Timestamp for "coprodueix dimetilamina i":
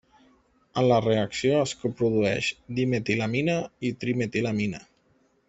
1.83-3.93